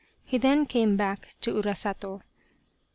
[0.25, 2.23] He then came back to Urasato.